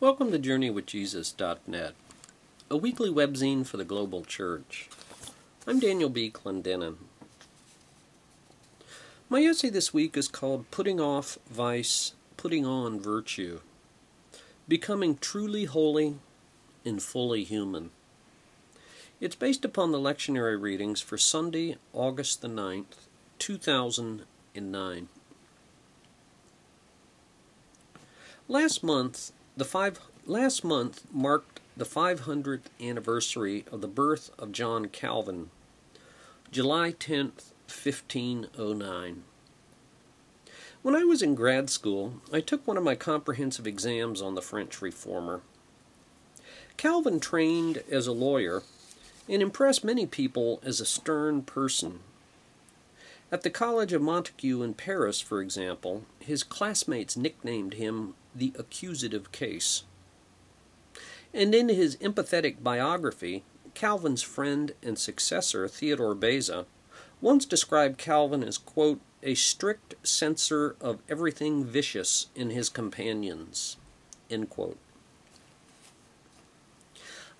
[0.00, 1.94] Welcome to JourneyWithJesus.net,
[2.70, 4.88] a weekly webzine for the global church.
[5.66, 6.30] I'm Daniel B.
[6.30, 6.98] Clendenin.
[9.28, 13.58] My essay this week is called Putting Off Vice, Putting On Virtue
[14.68, 16.14] Becoming Truly Holy
[16.84, 17.90] and Fully Human.
[19.20, 23.08] It's based upon the lectionary readings for Sunday, August the 9th,
[23.40, 25.08] 2009.
[28.46, 34.86] Last month, the five last month marked the 500th anniversary of the birth of John
[34.86, 35.50] Calvin,
[36.52, 39.24] July 10th, 1509.
[40.82, 44.42] When I was in grad school, I took one of my comprehensive exams on the
[44.42, 45.40] French reformer.
[46.76, 48.62] Calvin trained as a lawyer
[49.28, 51.98] and impressed many people as a stern person.
[53.32, 59.32] At the College of Montaigu in Paris, for example, his classmates nicknamed him the accusative
[59.32, 59.84] case.
[61.34, 66.66] And in his empathetic biography, Calvin's friend and successor, Theodore Beza,
[67.20, 73.76] once described Calvin as, quote, a strict censor of everything vicious in his companions,
[74.30, 74.78] end quote.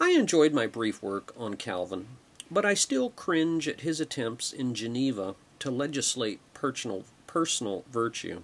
[0.00, 2.06] I enjoyed my brief work on Calvin,
[2.50, 8.42] but I still cringe at his attempts in Geneva to legislate personal, personal virtue.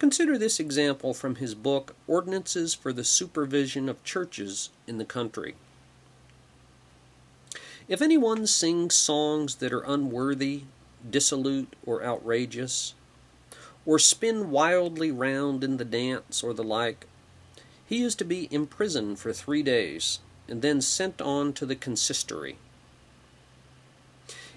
[0.00, 5.56] Consider this example from his book Ordinances for the Supervision of Churches in the Country.
[7.86, 10.62] If anyone sings songs that are unworthy,
[11.08, 12.94] dissolute, or outrageous,
[13.84, 17.06] or spin wildly round in the dance or the like,
[17.84, 22.56] he is to be imprisoned for three days, and then sent on to the consistory.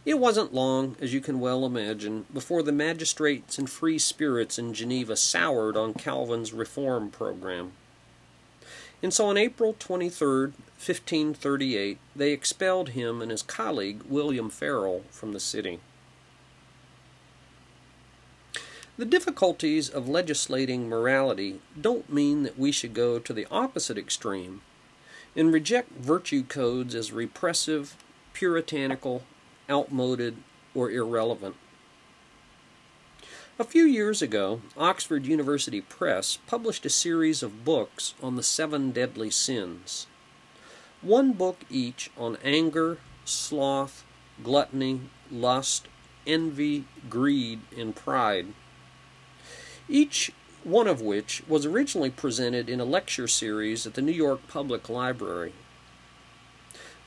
[0.05, 4.73] It wasn't long, as you can well imagine, before the magistrates and free spirits in
[4.73, 7.71] Geneva soured on Calvin's reform program.
[9.01, 15.31] And so on April 23, 1538, they expelled him and his colleague, William Farel, from
[15.31, 15.79] the city.
[18.97, 24.61] The difficulties of legislating morality don't mean that we should go to the opposite extreme
[25.35, 27.95] and reject virtue codes as repressive,
[28.33, 29.23] puritanical,
[29.69, 30.37] outmoded,
[30.75, 31.55] or irrelevant.
[33.59, 38.91] A few years ago, Oxford University Press published a series of books on the seven
[38.91, 40.07] deadly sins.
[41.03, 44.03] One book each on anger, sloth,
[44.43, 45.87] gluttony, lust,
[46.25, 48.47] envy, greed, and pride.
[49.87, 50.31] Each
[50.63, 54.89] one of which was originally presented in a lecture series at the New York Public
[54.89, 55.53] Library.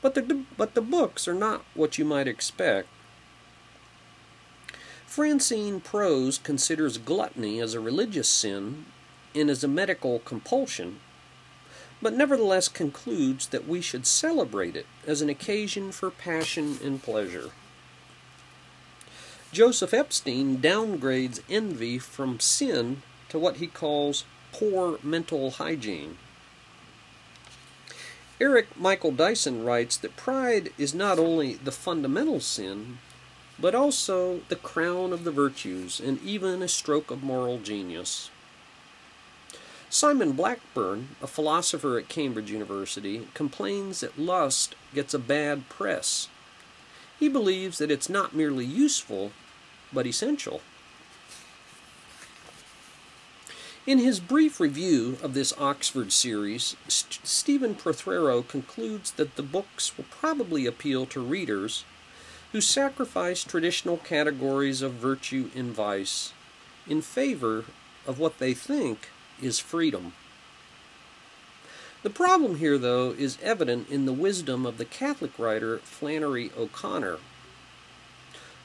[0.01, 2.87] But the, but the books are not what you might expect.
[5.05, 8.85] Francine Prose considers gluttony as a religious sin
[9.33, 10.99] and as a medical compulsion,
[12.01, 17.51] but nevertheless concludes that we should celebrate it as an occasion for passion and pleasure.
[19.51, 26.17] Joseph Epstein downgrades envy from sin to what he calls poor mental hygiene.
[28.39, 32.99] Eric Michael Dyson writes that pride is not only the fundamental sin,
[33.59, 38.29] but also the crown of the virtues and even a stroke of moral genius.
[39.89, 46.27] Simon Blackburn, a philosopher at Cambridge University, complains that lust gets a bad press.
[47.19, 49.31] He believes that it's not merely useful,
[49.91, 50.61] but essential.
[53.87, 59.95] In his brief review of this Oxford series, St- Stephen Prothero concludes that the books
[59.95, 61.85] will probably appeal to readers
[62.51, 66.33] who sacrifice traditional categories of virtue and vice
[66.85, 67.63] in favor
[68.05, 69.07] of what they think
[69.41, 70.11] is freedom.
[72.03, 77.19] The problem here, though, is evident in the wisdom of the Catholic writer Flannery O'Connor.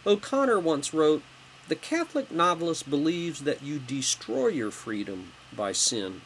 [0.04, 1.22] O'Connor once wrote
[1.68, 6.22] the Catholic novelist believes that you destroy your freedom by sin.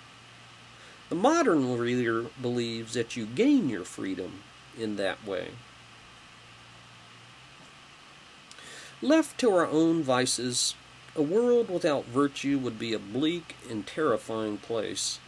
[1.08, 4.42] The modern reader believes that you gain your freedom
[4.78, 5.50] in that way.
[9.02, 10.74] Left to our own vices,
[11.14, 15.18] a world without virtue would be a bleak and terrifying place.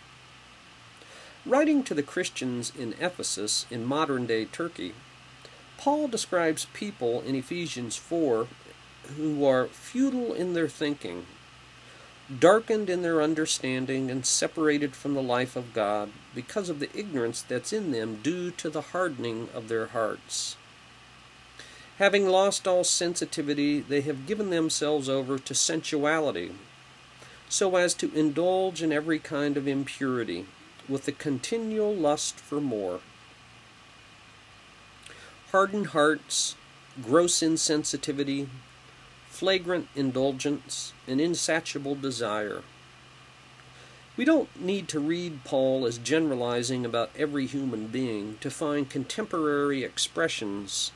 [1.46, 4.94] Writing to the Christians in Ephesus in modern day Turkey,
[5.76, 8.48] Paul describes people in Ephesians 4
[9.16, 11.26] who are futile in their thinking,
[12.38, 17.42] darkened in their understanding, and separated from the life of God because of the ignorance
[17.42, 20.56] that's in them due to the hardening of their hearts.
[21.98, 26.52] Having lost all sensitivity, they have given themselves over to sensuality,
[27.48, 30.46] so as to indulge in every kind of impurity,
[30.88, 33.00] with the continual lust for more.
[35.50, 36.54] Hardened hearts,
[37.02, 38.48] gross insensitivity,
[39.38, 42.60] flagrant indulgence, and insatiable desire.
[44.16, 49.84] We don't need to read Paul as generalizing about every human being to find contemporary
[49.84, 50.90] expressions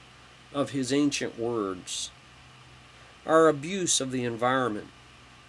[0.52, 2.10] of his ancient words.
[3.24, 4.88] Our abuse of the environment,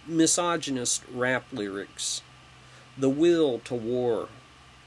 [0.06, 2.22] misogynist rap lyrics,
[2.96, 4.28] the will to war,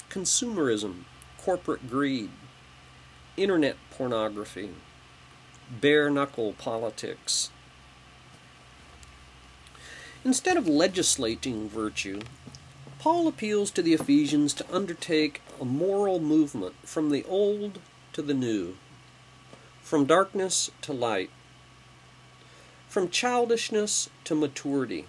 [0.09, 1.03] consumerism,
[1.37, 2.29] corporate greed,
[3.35, 4.69] internet pornography,
[5.69, 7.51] bare knuckle politics.
[10.27, 12.19] Instead of legislating virtue,
[12.99, 17.79] Paul appeals to the Ephesians to undertake a moral movement from the old
[18.11, 18.75] to the new,
[19.81, 21.29] from darkness to light,
[22.89, 25.05] from childishness to maturity,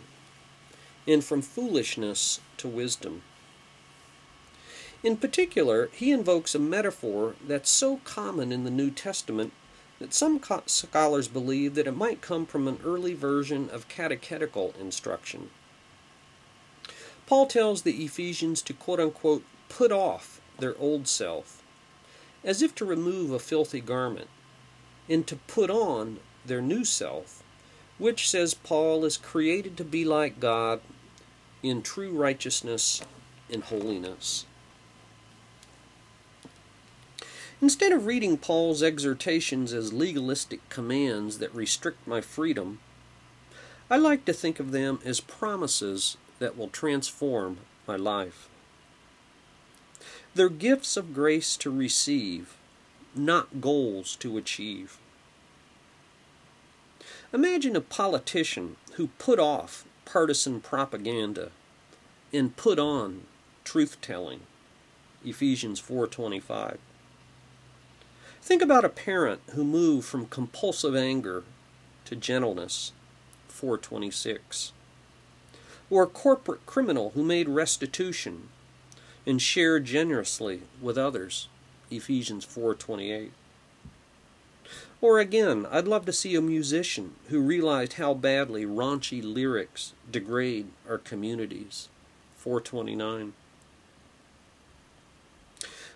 [1.05, 3.23] and from foolishness to wisdom.
[5.03, 9.53] In particular, he invokes a metaphor that's so common in the New Testament
[9.99, 15.50] that some scholars believe that it might come from an early version of catechetical instruction.
[17.27, 21.62] Paul tells the Ephesians to quote unquote put off their old self,
[22.43, 24.29] as if to remove a filthy garment,
[25.09, 27.43] and to put on their new self,
[27.99, 30.81] which, says Paul, is created to be like God
[31.62, 33.03] in true righteousness
[33.50, 34.47] and holiness.
[37.60, 42.78] Instead of reading Paul's exhortations as legalistic commands that restrict my freedom,
[43.90, 48.49] I like to think of them as promises that will transform my life.
[50.34, 52.56] They're gifts of grace to receive,
[53.16, 54.99] not goals to achieve.
[57.32, 61.50] Imagine a politician who put off partisan propaganda
[62.32, 63.22] and put on
[63.64, 64.43] truth telling.
[65.25, 66.78] Ephesians 4:25.
[68.40, 71.44] Think about a parent who moved from compulsive anger
[72.06, 72.93] to gentleness.
[73.49, 74.73] 426
[75.90, 78.50] or a corporate criminal who made restitution
[79.26, 81.49] and shared generously with others.
[81.90, 83.31] Ephesians 4.28
[85.00, 90.67] or again i'd love to see a musician who realized how badly raunchy lyrics degrade
[90.88, 91.88] our communities.
[92.37, 93.32] 429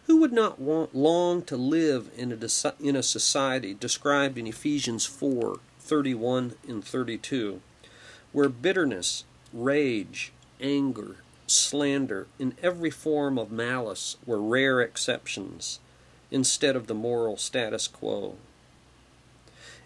[0.07, 5.07] who would not want long to live in a, in a society described in Ephesians
[5.07, 7.61] 4 31 and 32,
[8.33, 11.17] where bitterness rage, anger,
[11.47, 15.81] slander, and every form of malice were rare exceptions
[16.31, 18.37] instead of the moral status quo.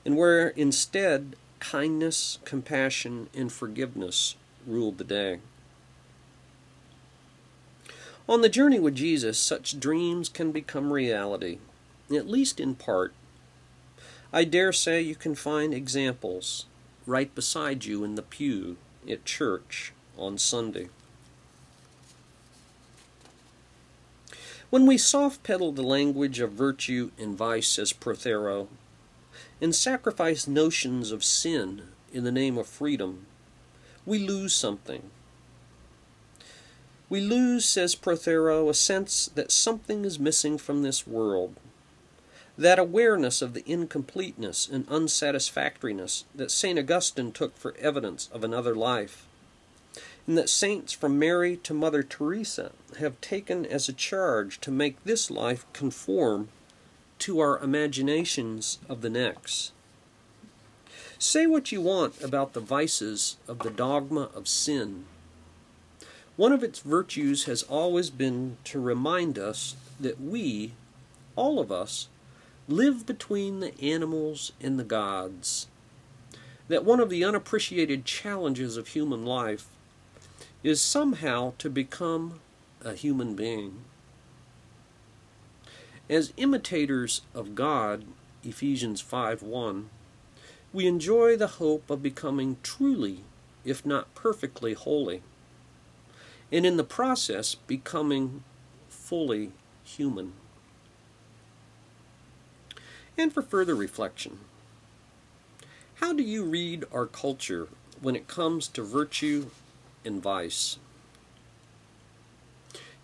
[0.04, 4.36] And where instead kindness, compassion, and forgiveness
[4.66, 5.40] ruled the day.
[8.28, 11.58] On the journey with Jesus, such dreams can become reality,
[12.12, 13.12] at least in part.
[14.32, 16.66] I dare say you can find examples
[17.06, 18.78] right beside you in the pew
[19.08, 20.88] at church on Sunday.
[24.70, 28.66] When we soft pedal the language of virtue and vice as prothero,
[29.60, 31.82] and sacrifice notions of sin
[32.12, 33.26] in the name of freedom,
[34.04, 35.10] we lose something.
[37.08, 41.54] We lose, says Prothero, a sense that something is missing from this world,
[42.58, 46.78] that awareness of the incompleteness and unsatisfactoriness that St.
[46.78, 49.24] Augustine took for evidence of another life,
[50.26, 55.02] and that saints from Mary to Mother Teresa have taken as a charge to make
[55.04, 56.48] this life conform
[57.20, 59.70] to our imaginations of the next.
[61.18, 65.04] Say what you want about the vices of the dogma of sin.
[66.36, 70.72] One of its virtues has always been to remind us that we,
[71.34, 72.08] all of us,
[72.68, 75.66] live between the animals and the gods.
[76.68, 79.68] That one of the unappreciated challenges of human life
[80.62, 82.40] is somehow to become
[82.84, 83.84] a human being.
[86.10, 88.04] As imitators of God,
[88.44, 89.88] Ephesians 5:1,
[90.70, 93.24] we enjoy the hope of becoming truly,
[93.64, 95.22] if not perfectly, holy,
[96.52, 98.42] and in the process becoming
[98.88, 99.52] fully
[99.84, 100.32] human
[103.18, 104.38] and for further reflection.
[105.96, 107.68] How do you read our culture
[108.00, 109.50] when it comes to virtue
[110.04, 110.78] and vice?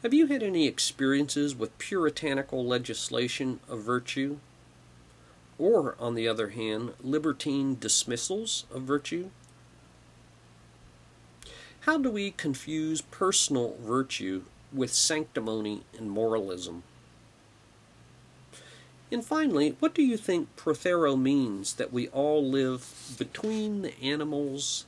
[0.02, 4.38] Have you had any experiences with puritanical legislation of virtue?
[5.58, 9.30] Or, on the other hand, libertine dismissals of virtue?
[11.82, 16.82] How do we confuse personal virtue with sanctimony and moralism.
[19.10, 24.86] And finally, what do you think Prothero means that we all live between the animals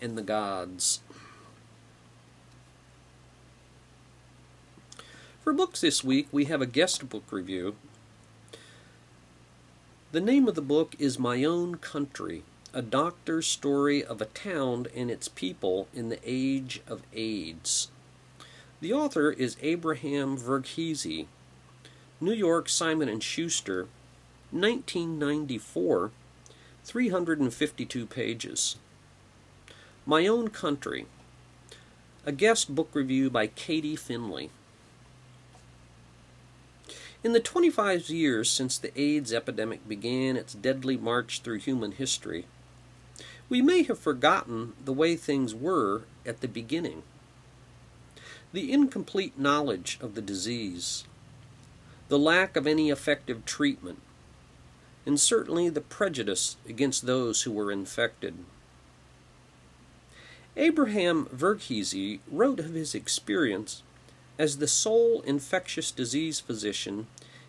[0.00, 1.00] and the gods?
[5.42, 7.76] For books this week, we have a guest book review.
[10.10, 12.42] The name of the book is My Own Country
[12.76, 17.88] A Doctor's Story of a Town and Its People in the Age of AIDS.
[18.82, 21.24] The author is Abraham Verghese,
[22.20, 23.88] New York Simon and Schuster,
[24.50, 26.10] 1994,
[26.84, 28.76] 352 pages.
[30.04, 31.06] My Own Country,
[32.26, 34.50] a guest book review by Katie Finley.
[37.24, 42.44] In the 25 years since the AIDS epidemic began its deadly march through human history,
[43.48, 47.02] we may have forgotten the way things were at the beginning.
[48.52, 51.04] The incomplete knowledge of the disease,
[52.08, 54.00] the lack of any effective treatment,
[55.04, 58.36] and certainly the prejudice against those who were infected.
[60.56, 63.82] Abraham Verghese wrote of his experience
[64.38, 67.06] as the sole infectious disease physician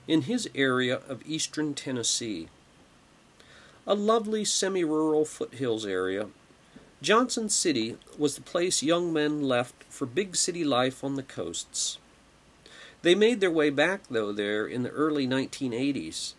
[0.07, 2.49] in his area of eastern Tennessee.
[3.89, 6.27] A lovely semi rural foothills area,
[7.01, 11.97] Johnson City was the place young men left for big city life on the coasts.
[13.01, 16.33] They made their way back, though, there in the early 1980s,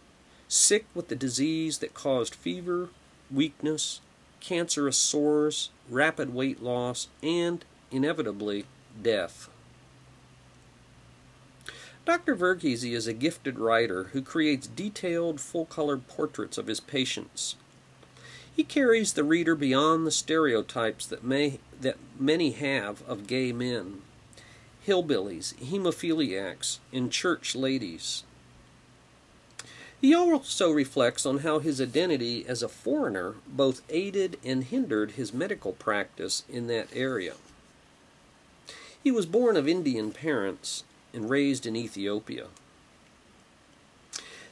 [0.46, 2.90] sick with the disease that caused fever,
[3.30, 4.02] weakness,
[4.40, 8.66] cancerous sores, rapid weight loss, and, inevitably,
[9.00, 9.48] death.
[12.08, 12.34] Dr.
[12.34, 17.54] Verghese is a gifted writer who creates detailed, full colored portraits of his patients.
[18.56, 24.00] He carries the reader beyond the stereotypes that, may, that many have of gay men
[24.86, 28.22] hillbillies, hemophiliacs, and church ladies.
[30.00, 35.34] He also reflects on how his identity as a foreigner both aided and hindered his
[35.34, 37.34] medical practice in that area.
[39.04, 42.46] He was born of Indian parents and raised in Ethiopia.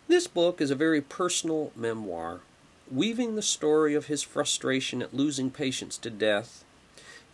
[0.08, 2.40] This book is a very personal memoir,
[2.90, 6.64] weaving the story of his frustration at losing patients to death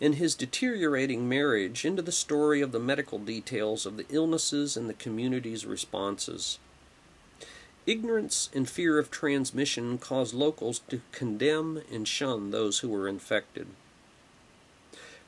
[0.02, 4.88] and his deteriorating marriage into the story of the medical details of the illnesses and
[4.88, 6.58] the community's responses.
[7.86, 13.68] Ignorance and fear of transmission caused locals to condemn and shun those who were infected.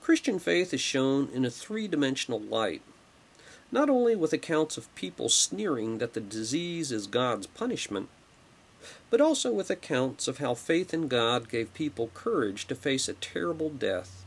[0.00, 2.82] Christian faith is shown in a three dimensional light,
[3.74, 8.08] not only with accounts of people sneering that the disease is God's punishment,
[9.10, 13.14] but also with accounts of how faith in God gave people courage to face a
[13.14, 14.24] terrible death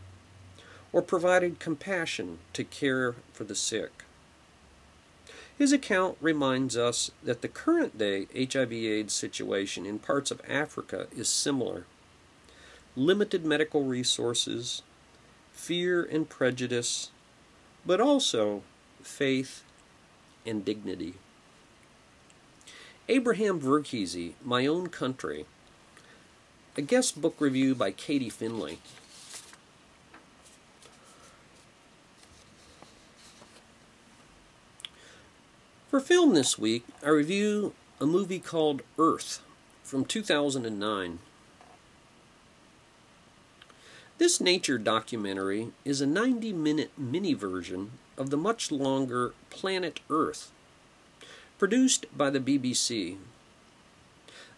[0.92, 4.04] or provided compassion to care for the sick.
[5.58, 11.08] His account reminds us that the current day HIV AIDS situation in parts of Africa
[11.16, 11.86] is similar.
[12.98, 14.82] Limited medical resources,
[15.54, 17.12] fear and prejudice,
[17.86, 18.64] but also
[19.08, 19.64] faith
[20.46, 21.16] and dignity.
[23.10, 25.46] Abraham Verghese, My Own Country,
[26.76, 28.80] a guest book review by Katie Finley.
[35.90, 39.42] For film this week, I review a movie called Earth
[39.84, 41.20] from 2009.
[44.18, 50.52] This nature documentary is a 90 minute mini version of the much longer Planet Earth,
[51.58, 53.18] produced by the BBC.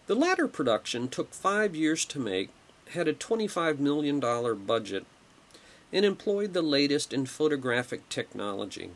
[0.06, 2.50] The latter production took five years to make,
[2.90, 4.18] had a $25 million
[4.66, 5.06] budget,
[5.92, 8.90] and employed the latest in photographic technology.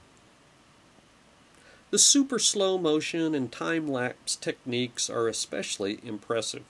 [1.91, 6.65] The super slow motion and time lapse techniques are especially impressive.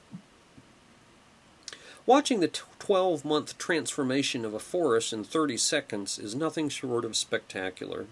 [2.07, 7.17] Watching the 12 month transformation of a forest in 30 seconds is nothing short of
[7.17, 8.07] spectacular.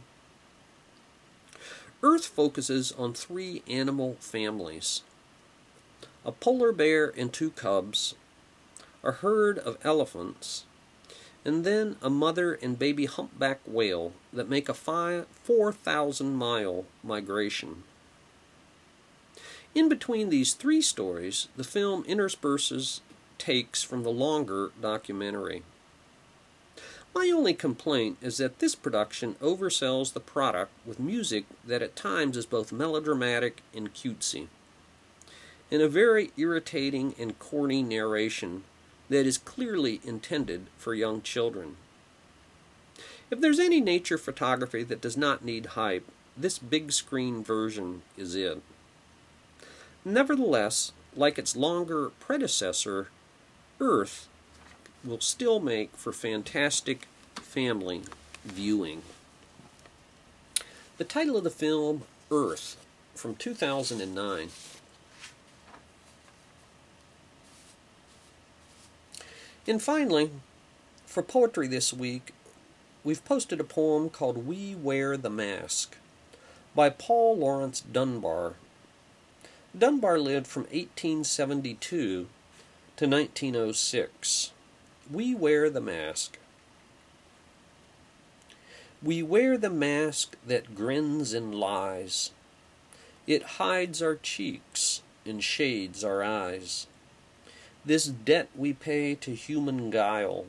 [2.03, 5.03] Earth focuses on three animal families
[6.25, 8.15] a polar bear and two cubs,
[9.05, 10.65] a herd of elephants,
[11.45, 17.83] and then a mother and baby humpback whale that make a 4,000 mile migration.
[19.75, 23.01] In between these three stories, the film intersperses
[23.43, 25.65] takes from the longer documentary.
[27.13, 32.37] My only complaint is that this production oversells the product with music that at times
[32.37, 34.47] is both melodramatic and cutesy,
[35.73, 38.63] and a very irritating and corny narration
[39.09, 41.75] that is clearly intended for young children.
[43.29, 46.07] If there's any nature photography that does not need hype,
[46.37, 48.63] this big screen version is it.
[50.05, 53.09] Nevertheless, like its longer predecessor,
[53.83, 54.29] Earth
[55.03, 58.03] will still make for fantastic family
[58.45, 59.03] viewing.
[60.99, 62.77] The title of the film, Earth,
[63.17, 64.51] from 2009.
[69.67, 70.31] And finally,
[71.05, 72.33] for poetry this week,
[73.03, 75.97] we've posted a poem called We Wear the Mask
[76.77, 78.55] by Paul Laurence Dunbar.
[79.77, 82.29] Dunbar lived from 1872
[82.97, 84.53] to 1906.
[85.11, 86.39] We wear the mask.
[89.03, 92.31] We wear the mask that grins and lies.
[93.27, 96.87] It hides our cheeks and shades our eyes.
[97.85, 100.47] This debt we pay to human guile.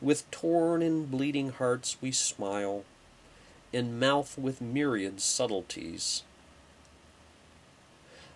[0.00, 2.84] With torn and bleeding hearts we smile,
[3.72, 6.22] and mouth with myriad subtleties.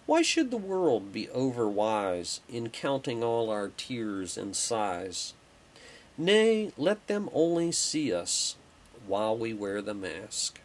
[0.08, 5.34] Why should the world be overwise in counting all our tears and sighs?
[6.16, 8.56] Nay, let them only see us
[9.06, 10.60] while we wear the mask.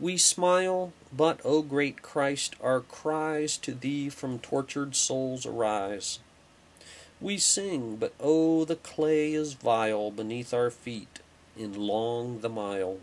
[0.00, 6.20] We smile, but, O great Christ, our cries to Thee from tortured souls arise.
[7.20, 11.18] We sing, but oh, the clay is vile beneath our feet
[11.58, 13.00] in long the mile.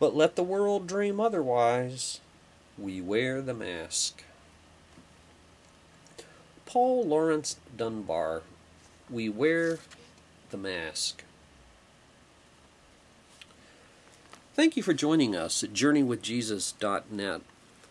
[0.00, 2.18] But let the world dream otherwise,
[2.80, 4.24] we wear the mask.
[6.64, 8.42] Paul Laurence Dunbar,
[9.10, 9.80] We Wear
[10.50, 11.24] the Mask.
[14.54, 17.40] Thank you for joining us at JourneyWithJesus.net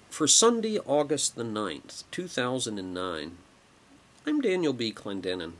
[0.09, 3.37] for Sunday, August the 9th, 2009.
[4.25, 4.91] I'm Daniel B.
[4.91, 5.53] Clendenin.